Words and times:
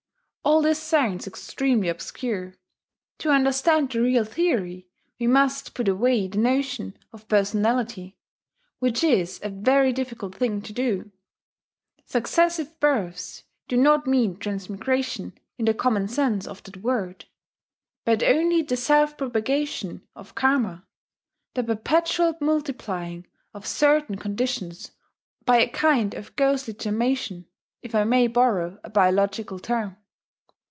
All 0.43 0.63
this 0.63 0.79
sounds 0.81 1.27
extremely 1.27 1.87
obscure: 1.87 2.55
to 3.19 3.29
understand 3.29 3.91
the 3.91 4.01
real 4.01 4.23
theory 4.25 4.87
we 5.19 5.27
must 5.27 5.75
put 5.75 5.87
away 5.87 6.27
the 6.27 6.39
notion 6.39 6.97
of 7.13 7.27
personality, 7.27 8.17
which 8.79 9.03
is 9.03 9.39
a 9.43 9.49
very 9.49 9.93
difficult 9.93 10.33
thing 10.33 10.63
to 10.63 10.73
do. 10.73 11.11
Successive 12.05 12.77
births 12.79 13.43
do 13.67 13.77
not 13.77 14.07
mean 14.07 14.35
transmigration 14.35 15.37
in 15.59 15.65
the 15.65 15.75
common 15.75 16.07
sense 16.07 16.47
of 16.47 16.63
that 16.63 16.77
word, 16.77 17.25
but 18.03 18.23
only 18.23 18.63
the 18.63 18.75
self 18.77 19.19
propagation 19.19 20.01
of 20.15 20.33
Karma: 20.33 20.87
the 21.53 21.63
perpetual 21.63 22.35
multiplying 22.41 23.27
of 23.53 23.67
certain 23.67 24.17
conditions 24.17 24.91
by 25.45 25.57
a 25.57 25.69
kind 25.69 26.15
of 26.15 26.35
ghostly 26.35 26.73
gemmation, 26.73 27.45
if 27.83 27.93
I 27.93 28.05
may 28.05 28.25
borrow 28.25 28.79
a 28.83 28.89
biological 28.89 29.59
term. 29.59 29.97